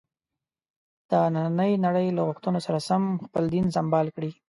د 1.09 1.11
نننۍ 1.33 1.73
نړۍ 1.85 2.07
له 2.17 2.21
غوښتنو 2.27 2.59
سره 2.65 2.79
سم 2.89 3.01
خپل 3.25 3.43
دین 3.53 3.65
سمبال 3.75 4.07
کړي. 4.15 4.31